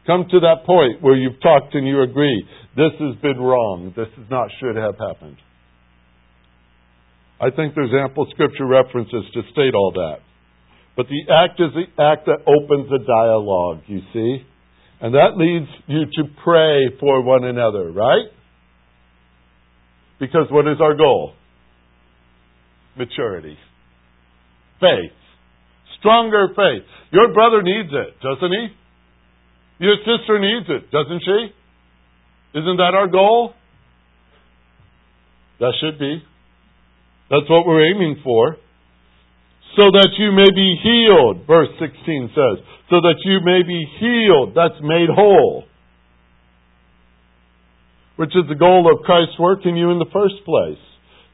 [0.07, 2.43] Come to that point where you've talked and you agree,
[2.75, 3.93] this has been wrong.
[3.95, 5.37] This is not should have happened.
[7.41, 10.17] I think there's ample scripture references to state all that.
[10.97, 14.43] But the act is the act that opens a dialogue, you see?
[15.01, 18.27] And that leads you to pray for one another, right?
[20.19, 21.33] Because what is our goal?
[22.97, 23.57] Maturity.
[24.81, 25.15] Faith.
[25.99, 26.83] Stronger faith.
[27.11, 28.67] Your brother needs it, doesn't he?
[29.85, 32.59] Your sister needs it, doesn't she?
[32.59, 33.53] Isn't that our goal?
[35.61, 36.23] That should be.
[37.29, 38.57] That's what we're aiming for.
[39.77, 42.57] So that you may be healed, verse 16 says.
[42.89, 44.57] So that you may be healed.
[44.57, 45.63] That's made whole.
[48.17, 50.81] Which is the goal of Christ's work in you in the first place.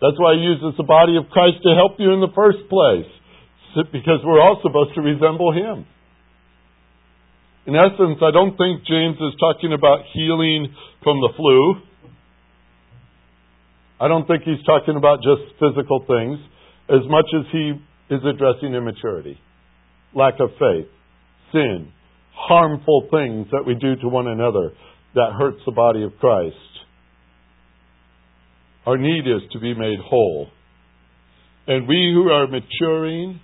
[0.03, 3.09] That's why he uses the body of Christ to help you in the first place.
[3.91, 5.87] Because we're all supposed to resemble him.
[7.65, 10.69] In essence, I don't think James is talking about healing
[11.01, 11.81] from the flu.
[13.99, 16.39] I don't think he's talking about just physical things
[16.89, 17.73] as much as he
[18.09, 19.39] is addressing immaturity,
[20.13, 20.87] lack of faith,
[21.51, 21.91] sin,
[22.33, 24.73] harmful things that we do to one another
[25.15, 26.55] that hurts the body of Christ.
[28.85, 30.47] Our need is to be made whole.
[31.67, 33.39] And we who are maturing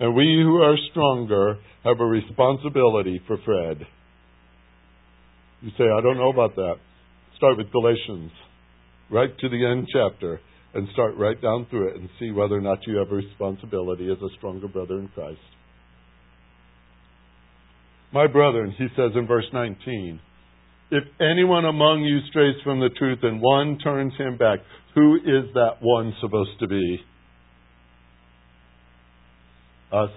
[0.00, 3.86] and we who are stronger have a responsibility for Fred.
[5.60, 6.74] You say, I don't know about that.
[7.36, 8.32] Start with Galatians
[9.10, 10.40] right to the end chapter
[10.74, 14.10] and start right down through it and see whether or not you have a responsibility
[14.10, 15.38] as a stronger brother in Christ.
[18.12, 20.20] My brethren, he says in verse 19,
[20.90, 24.60] if anyone among you strays from the truth and one turns him back,
[24.94, 27.00] who is that one supposed to be?
[29.92, 30.10] Us.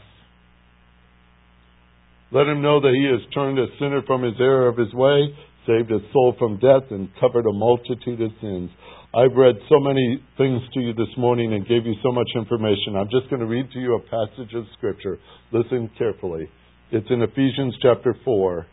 [2.31, 5.35] Let him know that he has turned a sinner from his error of his way
[5.67, 8.71] saved his soul from death, and covered a multitude of sins.
[9.13, 12.95] I've read so many things to you this morning and gave you so much information.
[12.95, 15.17] I'm just going to read to you a passage of Scripture.
[15.51, 16.49] Listen carefully.
[16.91, 18.65] It's in Ephesians chapter 4.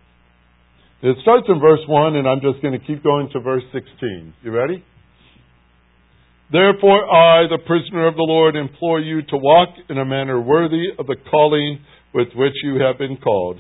[1.03, 4.35] It starts in verse 1, and I'm just going to keep going to verse 16.
[4.43, 4.85] You ready?
[6.51, 10.87] Therefore, I, the prisoner of the Lord, implore you to walk in a manner worthy
[10.99, 11.81] of the calling
[12.15, 13.59] with which you have been called,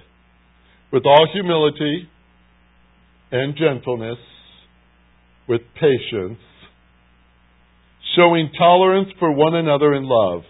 [0.92, 2.08] with all humility
[3.34, 4.18] and gentleness,
[5.48, 6.38] with patience,
[8.14, 10.42] showing tolerance for one another in love,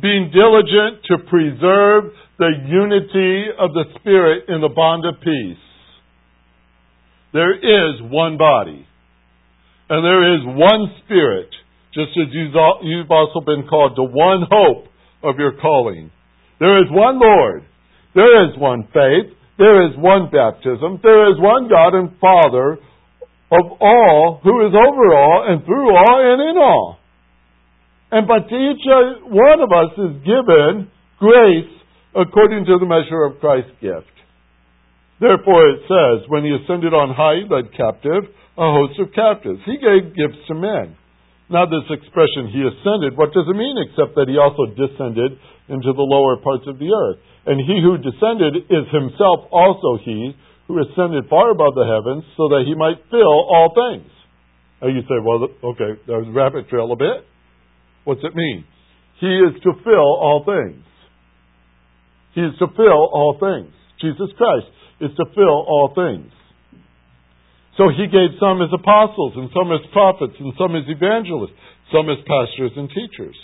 [0.00, 5.58] being diligent to preserve the unity of the Spirit in the bond of peace.
[7.32, 8.86] There is one body,
[9.90, 11.50] and there is one Spirit,
[11.92, 14.84] just as you've also been called to one hope
[15.24, 16.12] of your calling.
[16.60, 17.64] There is one Lord.
[18.14, 19.34] There is one faith.
[19.58, 21.02] There is one baptism.
[21.02, 22.78] There is one God and Father
[23.50, 26.98] of all, who is over all and through all and in all.
[28.10, 30.88] And but each uh, one of us is given
[31.18, 31.72] grace
[32.14, 34.14] according to the measure of Christ's gift.
[35.20, 39.60] Therefore it says, when he ascended on high, he led captive a host of captives.
[39.66, 40.94] He gave gifts to men.
[41.50, 45.90] Now this expression, he ascended, what does it mean except that he also descended into
[45.94, 47.22] the lower parts of the earth?
[47.48, 50.36] And he who descended is himself also he
[50.68, 54.12] who ascended far above the heavens so that he might fill all things.
[54.84, 57.24] You say, well, okay, there's rabbit trail a bit.
[58.04, 58.68] What's it mean?
[59.18, 60.84] He is to fill all things.
[62.36, 63.72] He is to fill all things.
[63.96, 64.68] Jesus Christ
[65.00, 66.30] is to fill all things.
[67.80, 71.56] So he gave some as apostles, and some as prophets, and some as evangelists,
[71.90, 73.36] some as pastors and teachers,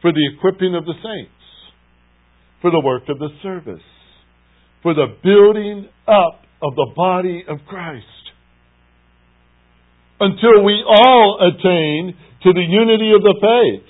[0.00, 1.35] for the equipping of the saints
[2.60, 3.84] for the work of the service,
[4.82, 8.04] for the building up of the body of Christ.
[10.18, 13.86] Until we all attain to the unity of the faith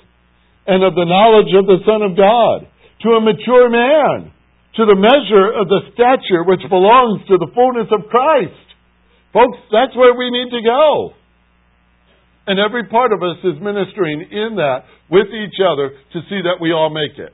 [0.67, 2.67] and of the knowledge of the Son of God,
[3.03, 4.33] to a mature man,
[4.75, 8.67] to the measure of the stature which belongs to the fullness of Christ.
[9.33, 11.15] Folks, that's where we need to go.
[12.47, 16.59] And every part of us is ministering in that with each other to see that
[16.61, 17.33] we all make it.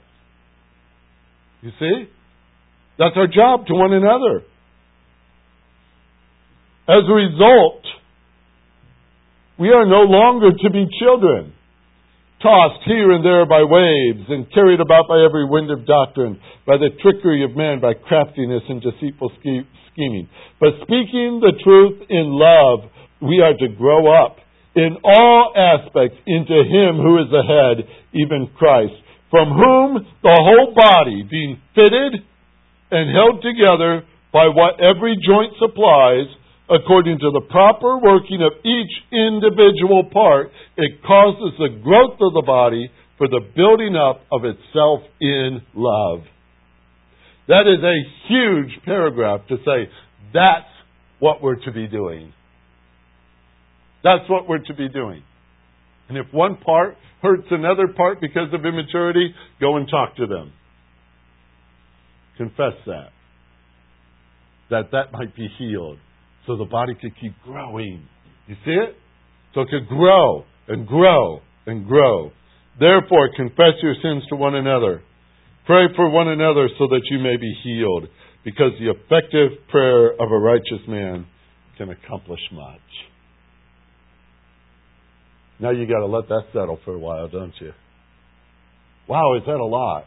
[1.63, 2.11] You see?
[2.99, 4.43] That's our job to one another.
[6.89, 7.83] As a result,
[9.59, 11.55] we are no longer to be children,
[12.43, 16.77] tossed here and there by waves and carried about by every wind of doctrine, by
[16.77, 20.29] the trickery of men, by craftiness and deceitful scheming.
[20.59, 22.91] But speaking the truth in love,
[23.23, 24.39] we are to grow up
[24.75, 28.95] in all aspects into Him who is the head, even Christ,
[29.33, 32.21] from whom the whole body, being fitted
[32.93, 36.29] and held together by what every joint supplies,
[36.69, 42.45] according to the proper working of each individual part, it causes the growth of the
[42.45, 46.21] body for the building up of itself in love.
[47.49, 49.89] That is a huge paragraph to say
[50.35, 50.69] that's
[51.21, 52.35] what we're to be doing.
[54.05, 55.23] That's what we're to be doing.
[56.13, 60.53] And if one part hurts another part because of immaturity, go and talk to them.
[62.37, 63.09] Confess that.
[64.69, 65.97] That that might be healed
[66.47, 68.07] so the body could keep growing.
[68.47, 68.95] You see it?
[69.55, 72.31] So it could grow and grow and grow.
[72.79, 75.03] Therefore, confess your sins to one another.
[75.65, 78.09] Pray for one another so that you may be healed,
[78.45, 81.25] because the effective prayer of a righteous man
[81.79, 82.81] can accomplish much.
[85.63, 87.73] Now you got to let that settle for a while, don't you?
[89.09, 90.07] Wow, is that a lot?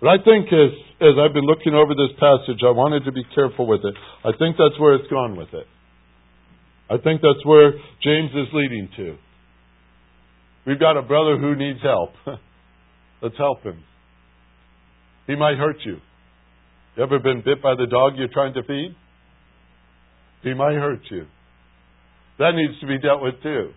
[0.00, 0.70] But I think as
[1.00, 3.94] as I've been looking over this passage, I wanted to be careful with it.
[4.24, 5.66] I think that's where it's gone with it.
[6.88, 7.72] I think that's where
[8.04, 9.16] James is leading to.
[10.64, 12.10] We've got a brother who needs help.
[13.22, 13.82] Let's help him.
[15.26, 15.96] He might hurt you.
[16.96, 18.94] You ever been bit by the dog you're trying to feed?
[20.42, 21.26] He might hurt you.
[22.38, 23.72] That needs to be dealt with too.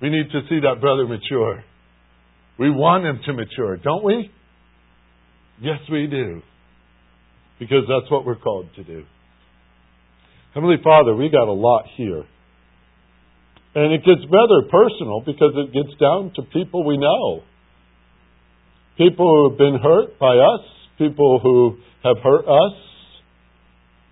[0.00, 1.64] We need to see that brother mature.
[2.58, 4.30] We want him to mature, don't we?
[5.60, 6.42] Yes, we do.
[7.58, 9.04] Because that's what we're called to do.
[10.54, 12.24] Heavenly Father, we got a lot here.
[13.74, 17.42] And it gets rather personal because it gets down to people we know.
[18.96, 20.64] People who have been hurt by us,
[20.96, 22.74] people who have hurt us.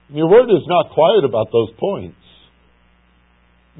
[0.08, 2.25] Your word is not quiet about those points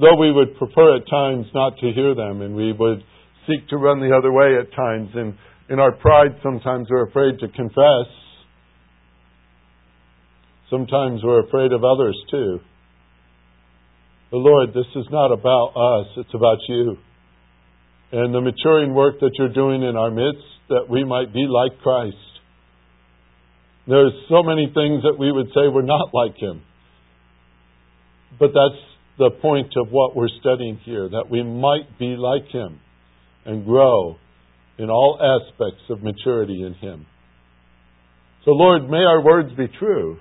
[0.00, 3.02] though we would prefer at times not to hear them and we would
[3.46, 5.34] seek to run the other way at times, and
[5.68, 8.10] in our pride, sometimes we're afraid to confess.
[10.70, 12.58] Sometimes we're afraid of others too.
[14.30, 16.96] But Lord, this is not about us, it's about you.
[18.12, 21.80] And the maturing work that you're doing in our midst, that we might be like
[21.80, 22.16] Christ.
[23.86, 26.62] There's so many things that we would say we're not like Him.
[28.38, 28.82] But that's
[29.18, 32.80] the point of what we're studying here, that we might be like Him
[33.44, 34.16] and grow
[34.78, 37.06] in all aspects of maturity in Him.
[38.44, 40.18] So, Lord, may our words be true.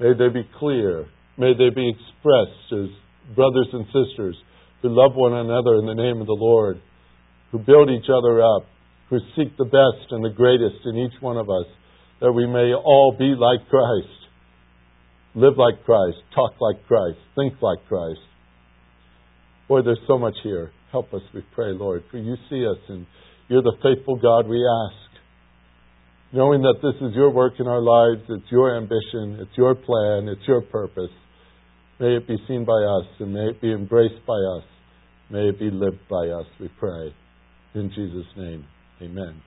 [0.00, 1.06] May they be clear.
[1.38, 4.36] May they be expressed as brothers and sisters
[4.82, 6.80] who love one another in the name of the Lord,
[7.52, 8.66] who build each other up,
[9.08, 11.66] who seek the best and the greatest in each one of us,
[12.20, 14.25] that we may all be like Christ
[15.36, 18.20] live like Christ, talk like Christ, think like Christ.
[19.68, 20.72] Boy, there's so much here.
[20.90, 23.06] Help us, we pray, Lord, for you see us and
[23.48, 25.22] you're the faithful God we ask.
[26.32, 30.28] Knowing that this is your work in our lives, it's your ambition, it's your plan,
[30.28, 31.12] it's your purpose.
[32.00, 34.64] May it be seen by us and may it be embraced by us.
[35.30, 37.14] May it be lived by us, we pray.
[37.74, 38.64] In Jesus' name,
[39.02, 39.42] amen.